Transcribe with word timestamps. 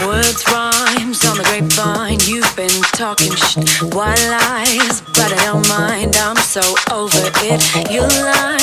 Words, 0.00 0.44
rhymes 0.50 1.24
on 1.24 1.36
the 1.38 1.44
grapevine. 1.44 2.18
You've 2.26 2.56
been 2.56 2.82
talking 2.92 3.32
shit, 3.34 3.68
white 3.94 4.20
lies, 4.28 5.00
but 5.14 5.32
I 5.32 5.44
don't 5.46 5.66
mind. 5.68 6.16
I'm 6.16 6.36
so 6.36 6.60
over 6.92 7.30
it. 7.42 7.62
You'll 7.90 8.08
learn 8.22 8.60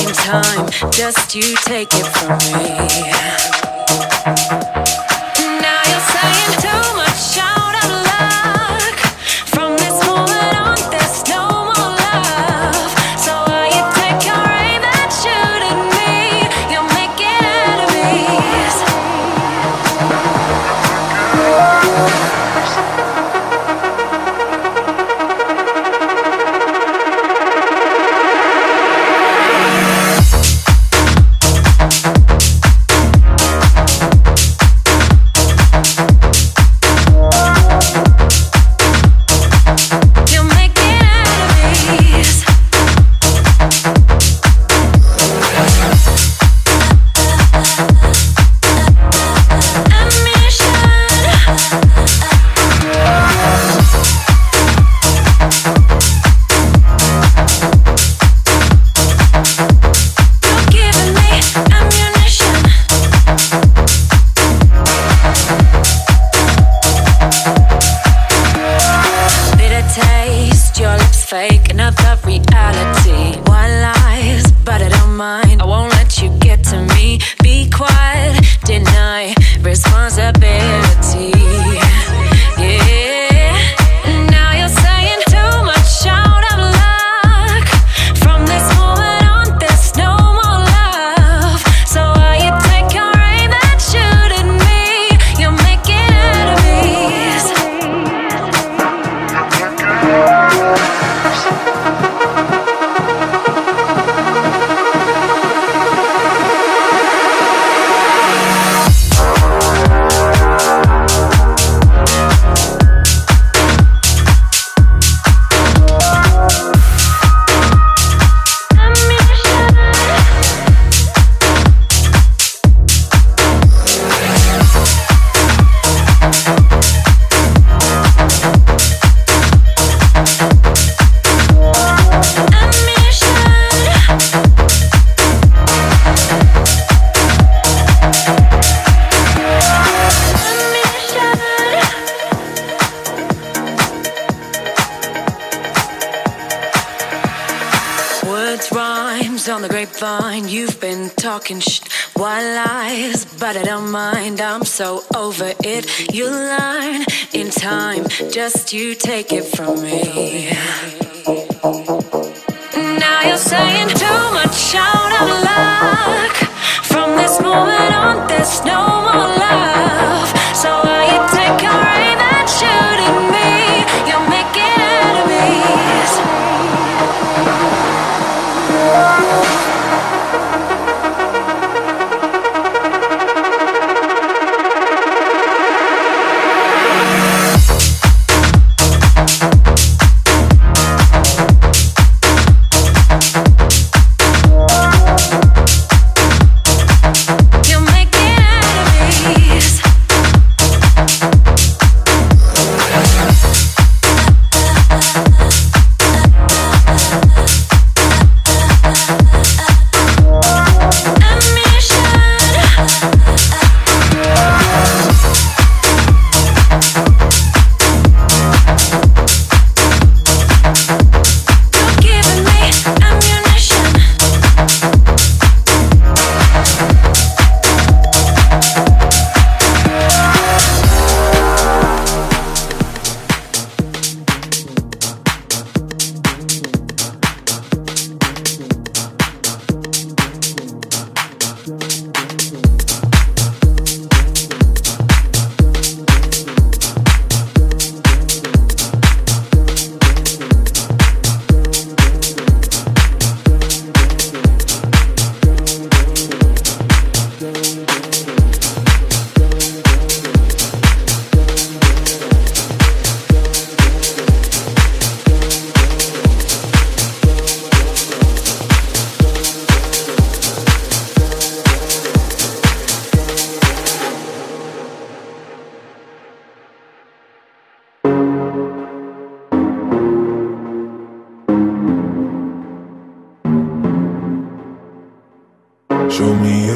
in 0.00 0.12
time. 0.14 0.70
Just 0.92 1.34
you 1.34 1.54
take 1.66 1.92
it 1.92 2.06
from 2.06 2.38
me. 2.58 2.70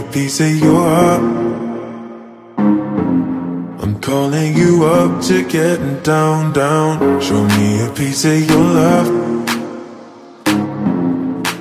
a 0.05 0.13
piece 0.13 0.41
of 0.41 0.57
your 0.57 0.81
heart 0.81 1.23
I'm 3.83 4.01
calling 4.01 4.57
you 4.57 4.85
up 4.85 5.23
to 5.25 5.47
get 5.47 6.05
down, 6.05 6.53
down. 6.53 7.21
Show 7.21 7.45
me 7.45 7.85
a 7.87 7.91
piece 7.93 8.25
of 8.25 8.49
your 8.51 8.65
love. 8.81 9.09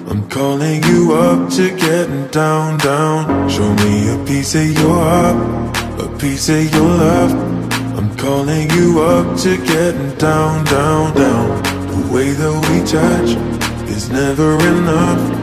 I'm 0.10 0.30
calling 0.30 0.84
you 0.84 1.14
up 1.14 1.50
to 1.54 1.70
get 1.76 2.32
down, 2.32 2.78
down. 2.80 3.50
Show 3.50 3.74
me 3.84 4.10
a 4.16 4.26
piece 4.26 4.56
of 4.56 4.72
your 4.72 4.96
heart 4.96 5.38
A 6.00 6.18
piece 6.18 6.50
of 6.50 6.74
your 6.74 6.92
love. 7.06 7.34
I'm 7.98 8.16
calling 8.18 8.70
you 8.72 9.02
up 9.02 9.38
to 9.40 9.58
get 9.58 10.20
down, 10.20 10.66
down, 10.66 11.14
down. 11.16 11.64
The 11.92 12.14
way 12.14 12.32
that 12.32 12.56
we 12.70 12.78
touch 12.98 13.30
is 13.90 14.10
never 14.10 14.56
enough. 14.76 15.43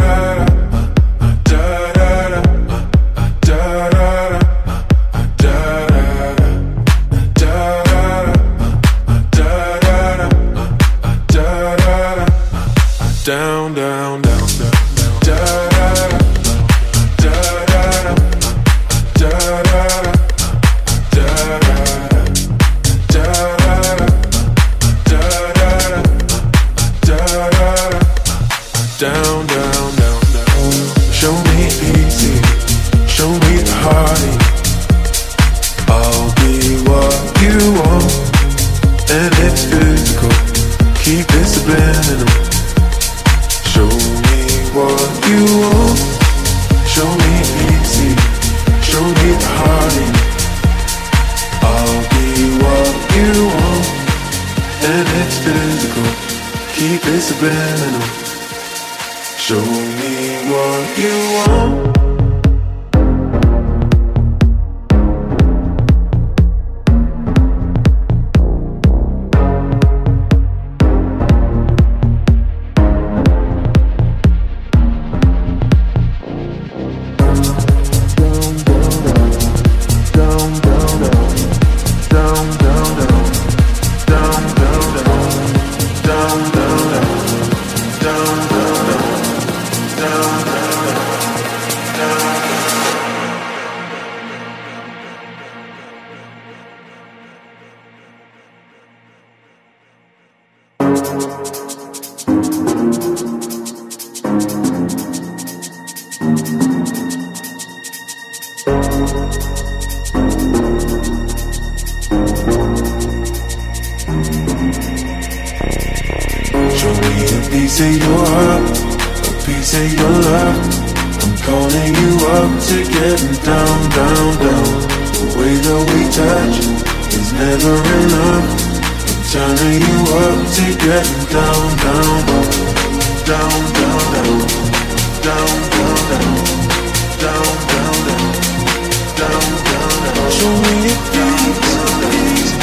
Show 140.31 140.49
me 140.49 140.73
your 140.83 140.97
face, 141.11 142.55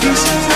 face, 0.00 0.24
face. 0.24 0.51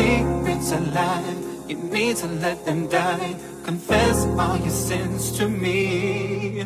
secrets 0.00 0.72
alive. 0.72 1.38
You 1.68 1.76
need 1.76 2.16
to 2.16 2.26
let 2.44 2.64
them 2.64 2.88
die. 2.88 3.34
Confess 3.64 4.16
all 4.40 4.56
your 4.66 4.76
sins 4.88 5.32
to 5.38 5.48
me. 5.48 6.64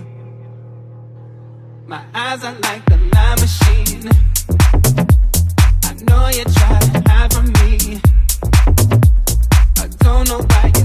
My 1.86 2.02
eyes 2.14 2.44
are 2.48 2.58
like 2.66 2.84
the 2.92 2.98
lie 3.14 3.36
machine. 3.44 4.06
I 5.88 5.92
know 6.08 6.24
you 6.36 6.44
try 6.58 6.78
to 6.92 6.98
hide 7.10 7.32
from 7.34 7.46
me. 7.58 8.00
I 9.82 9.86
don't 10.04 10.24
know 10.28 10.40
why 10.50 10.72
you. 10.76 10.83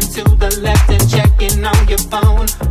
to 0.00 0.24
the 0.24 0.58
left 0.60 0.90
and 0.90 1.08
checking 1.08 1.64
on 1.64 1.88
your 1.88 1.98
phone. 1.98 2.63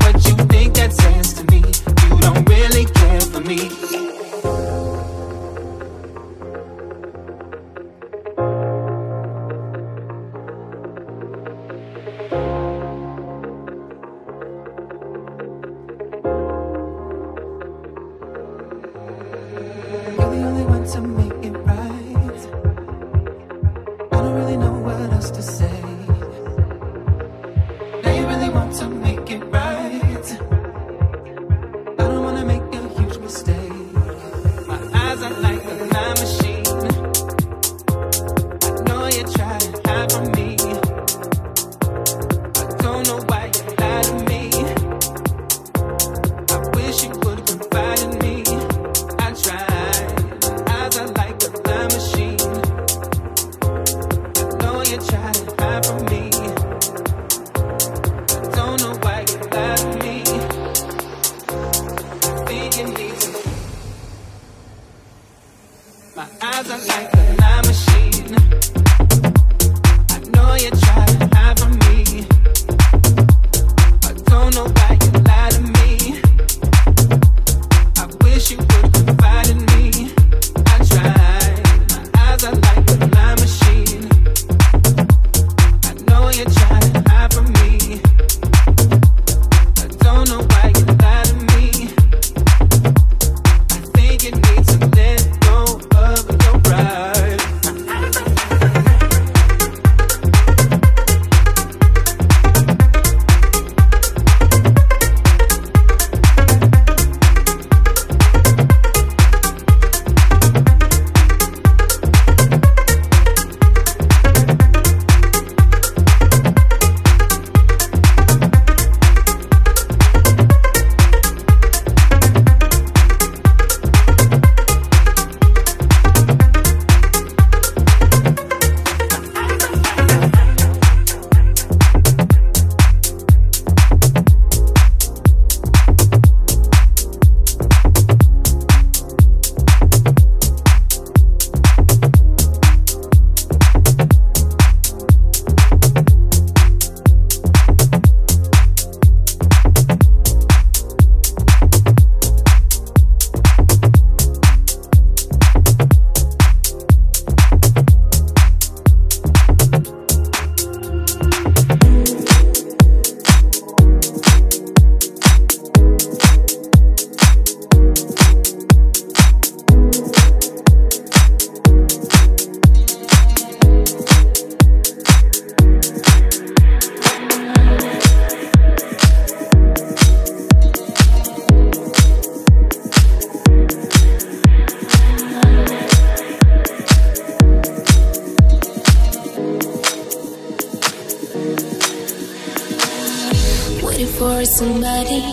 Somebody. 194.08 195.24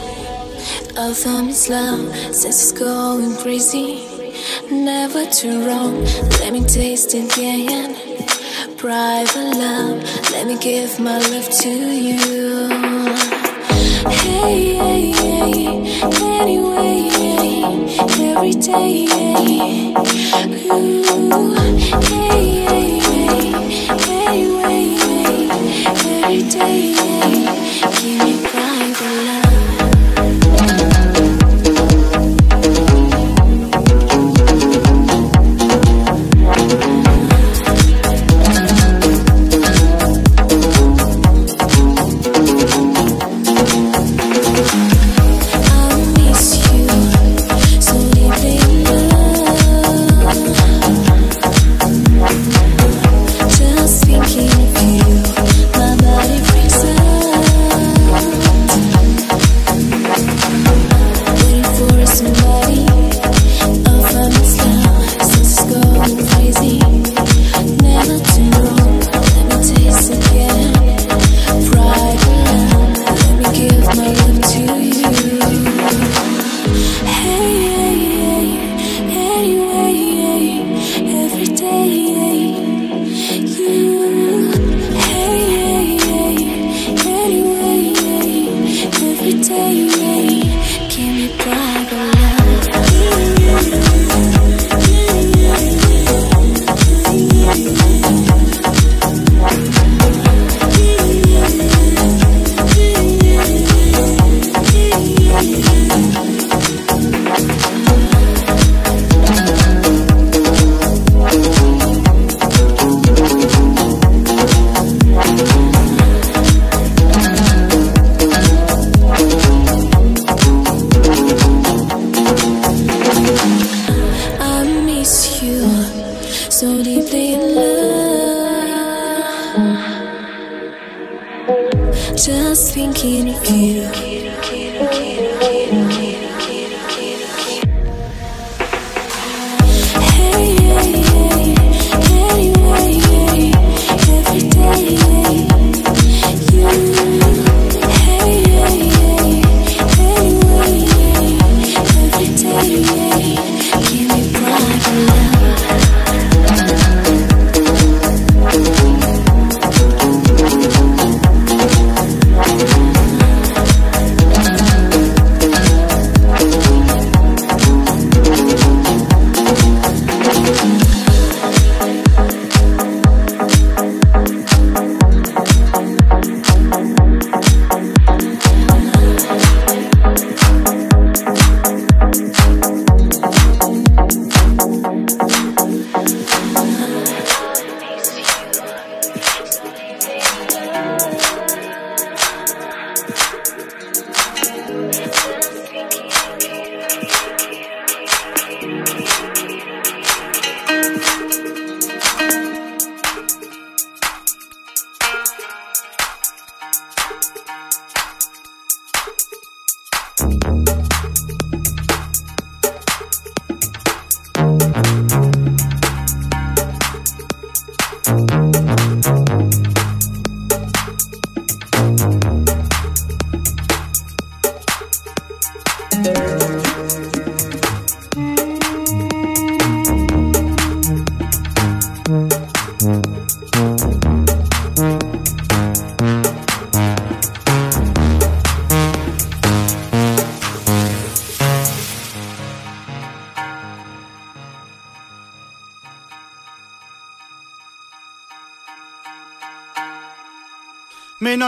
I 0.97 1.13
found 1.13 1.49
this 1.49 1.69
love, 1.69 2.15
since 2.35 2.45
it's 2.45 2.73
going 2.73 3.37
crazy. 3.37 4.07
Never 4.71 5.27
too 5.27 5.67
wrong, 5.67 6.05
let 6.41 6.53
me 6.53 6.65
taste 6.65 7.15
it 7.15 7.33
again. 7.33 7.97
Private 8.77 9.57
love, 9.57 10.03
let 10.31 10.47
me 10.47 10.57
give 10.59 11.01
my 11.01 11.19
love 11.19 11.49
to 11.63 11.69
you. 11.69 12.19
Hey, 14.09 14.75
hey, 14.77 15.11
hey, 15.13 15.67
anyway, 16.41 17.11
every 18.21 18.53
day. 18.53 19.07
Ooh, 20.71 21.55
hey, 22.01 22.65
hey, 22.69 22.99
hey, 23.01 23.55
anyway, 24.27 24.85
every 26.23 26.43
day. 26.49 26.91
Give 27.41 27.60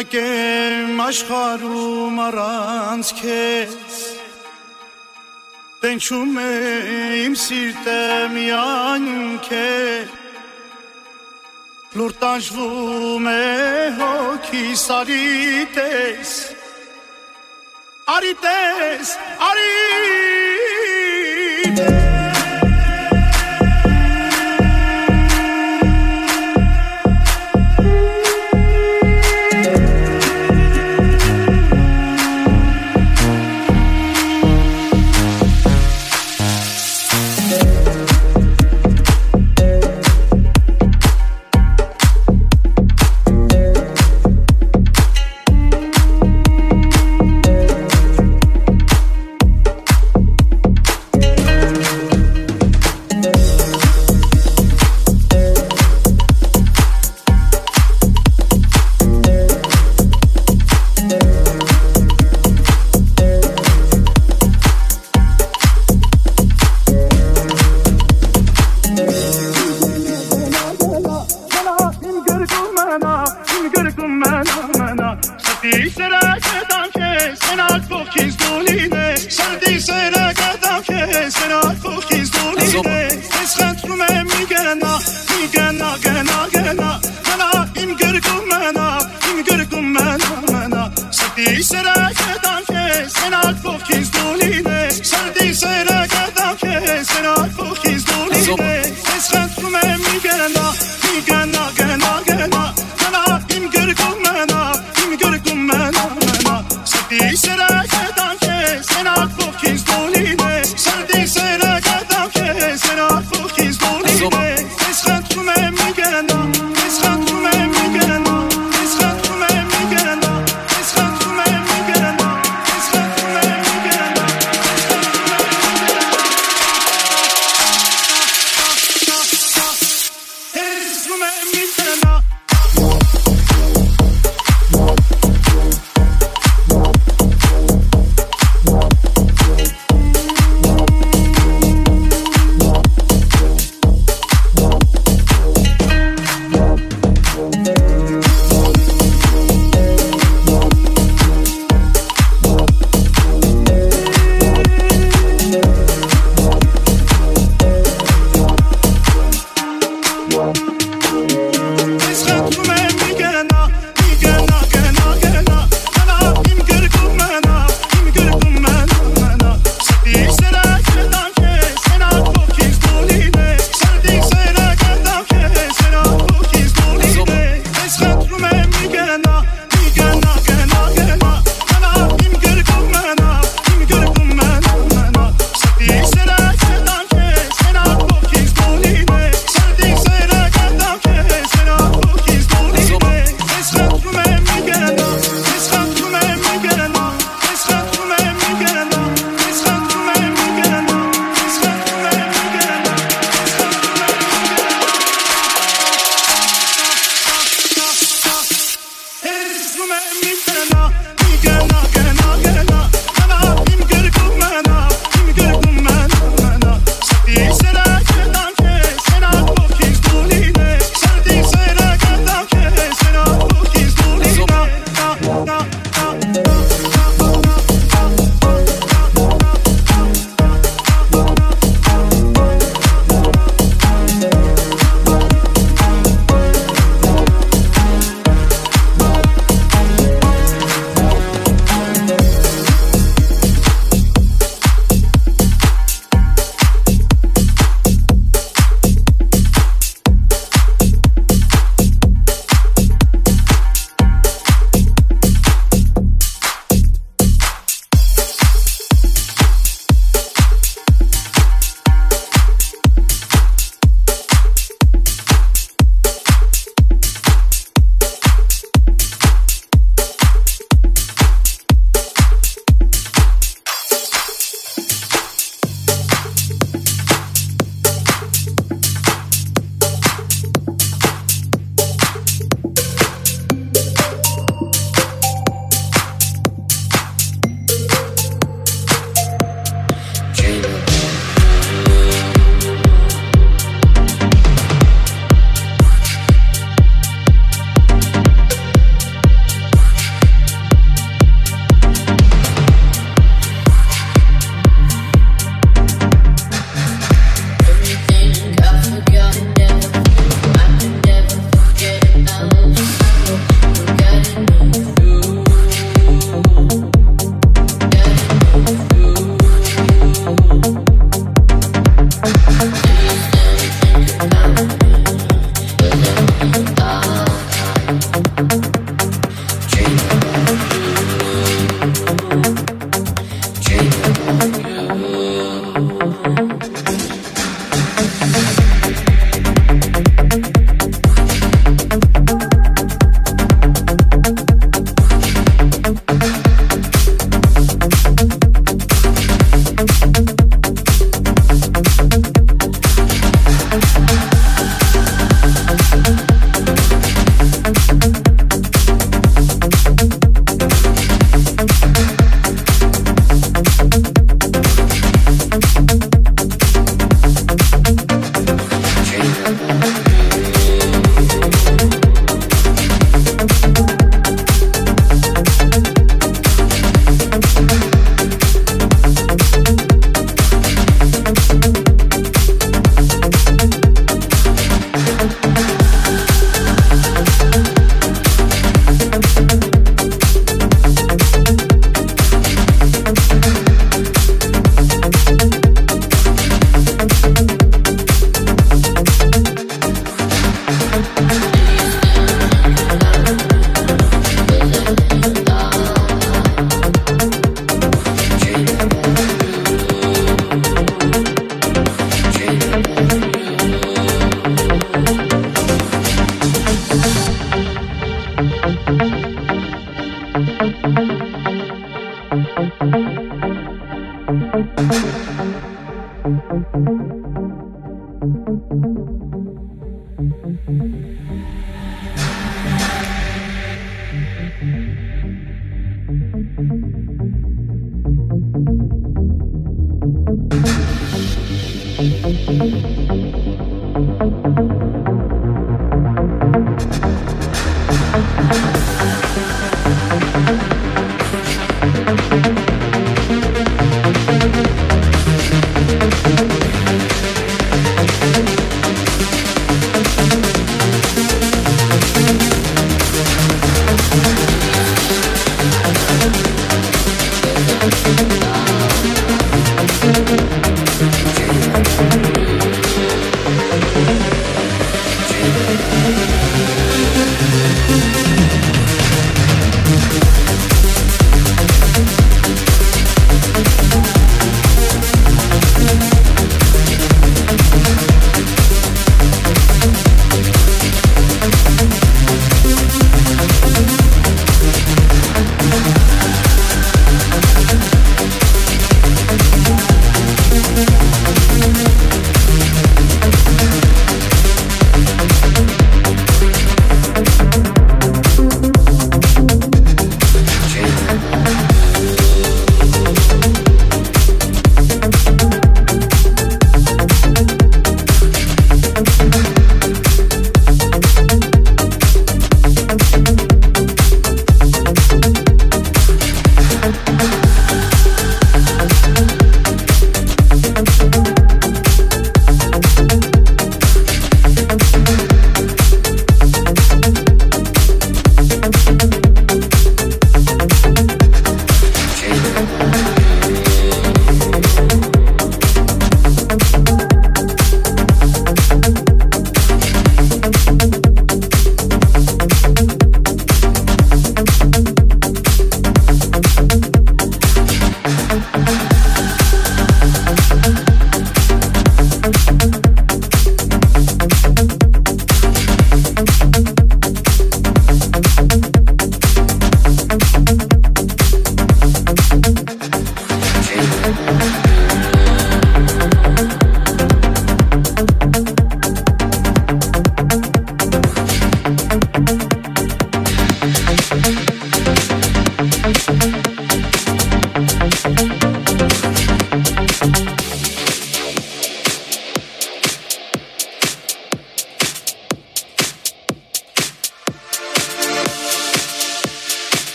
Մենակ 0.00 0.14
եմ 0.16 1.00
աշխարում 1.04 2.20
առանց 2.24 3.08
քեզ 3.18 3.96
Տենչում 5.82 6.38
է 6.40 6.46
իմ 7.26 7.34
սիրտը 7.36 7.98
միայն 8.32 9.36
քեզ 9.44 10.08
Լուր 12.00 12.16
տանջվում 12.22 13.28
է 13.28 13.44
հոգիս 14.00 14.86
արի 14.96 15.68
տես 15.76 16.32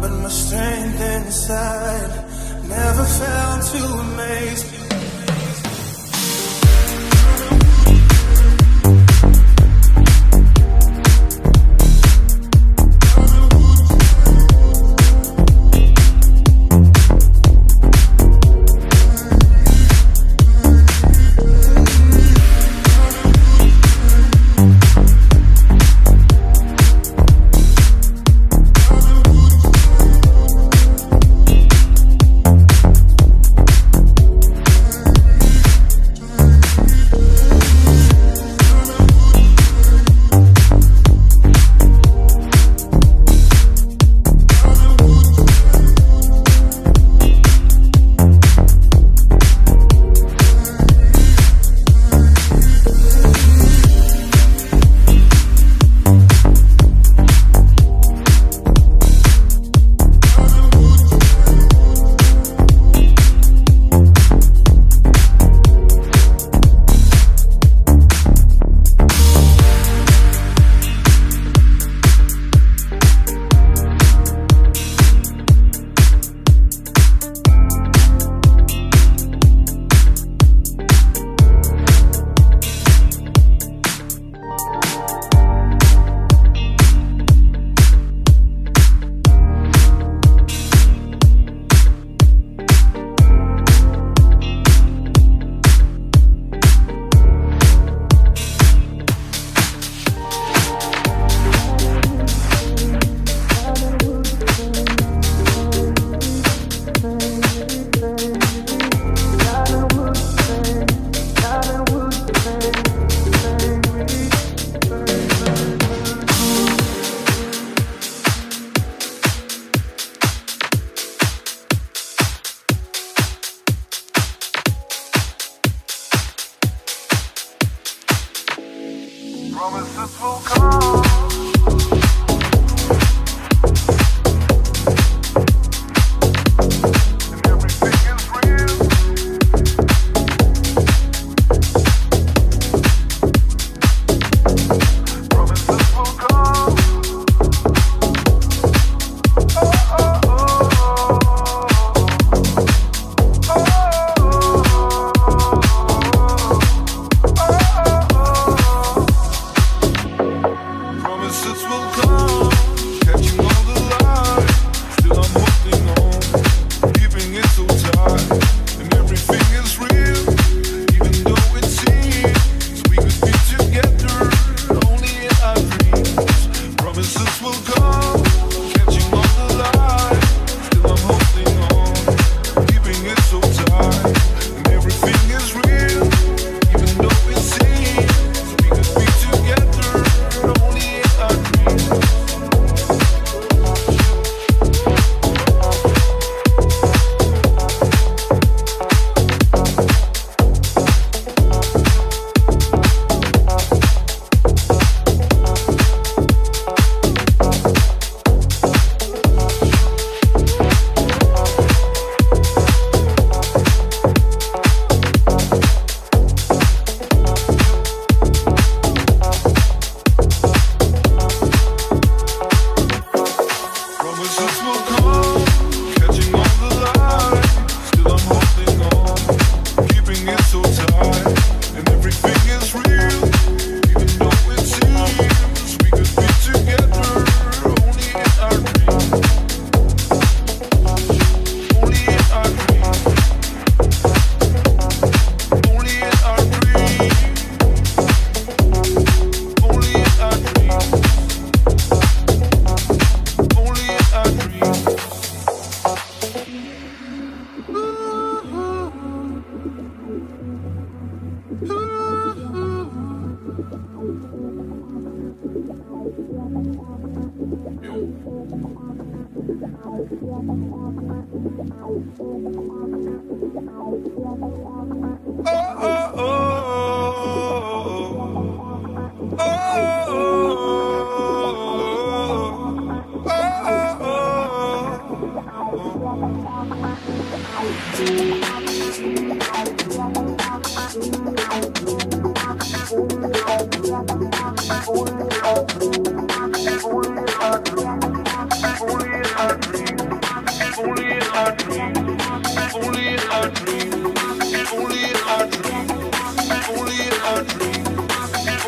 But 0.00 0.10
my 0.22 0.28
strength 0.28 1.00
inside 1.00 2.12
never 2.68 3.04
failed 3.04 3.62
to 3.72 3.84
amaze 4.02 4.72
me. 4.72 4.77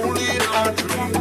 Only 0.03 0.39
a 0.39 0.75
dream. 0.75 1.20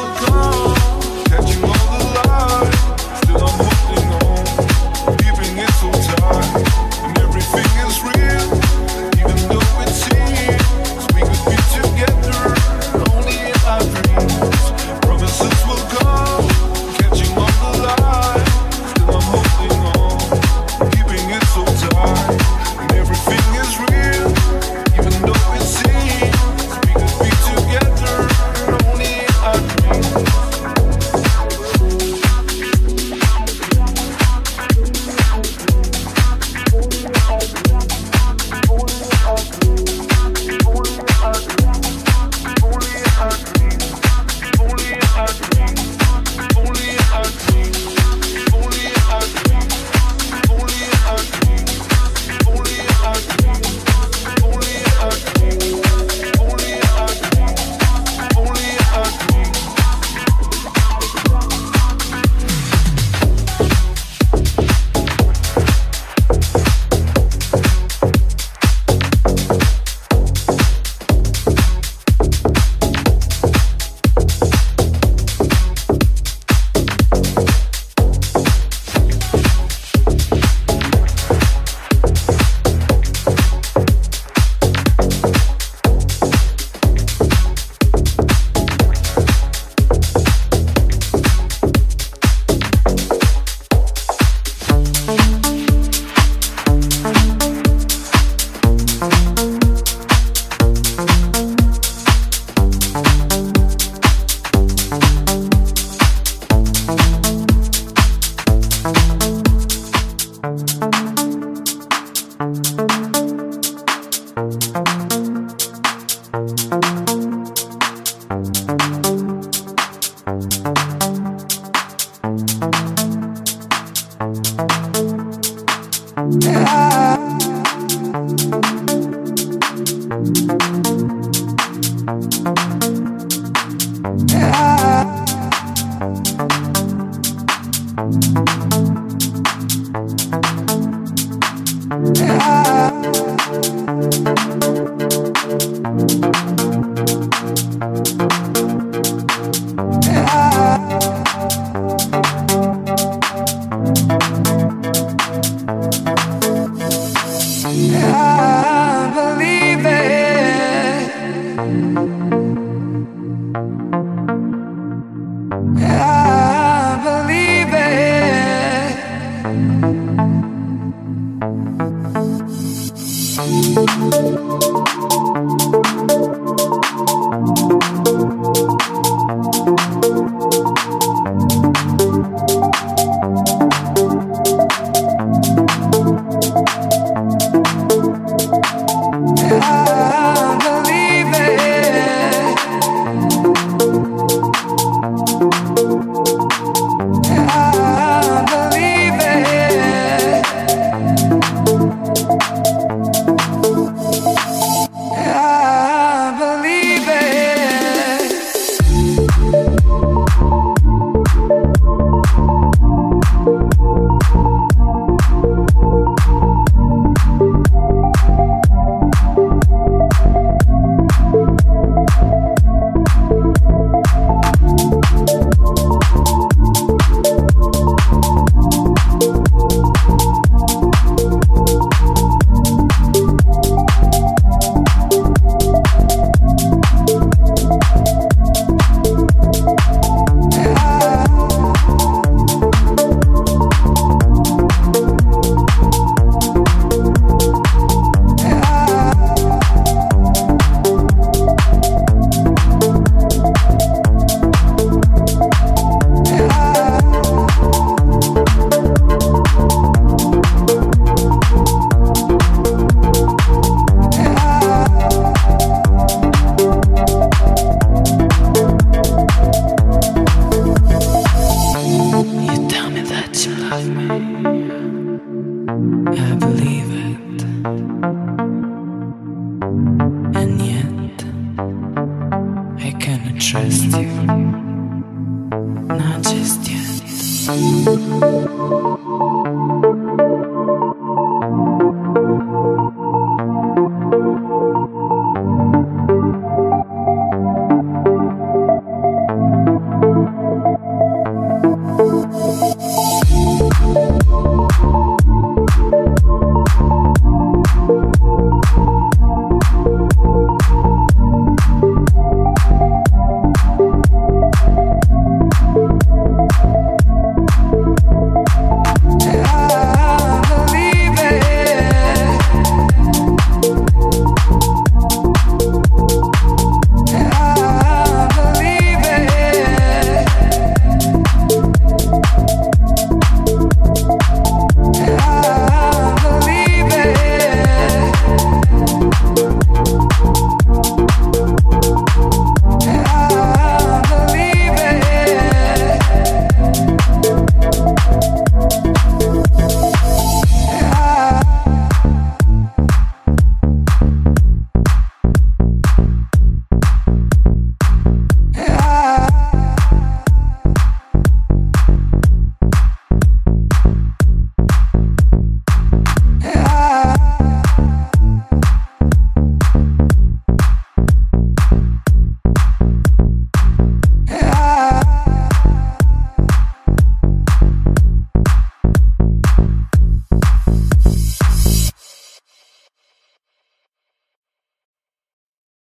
broke 0.00 0.39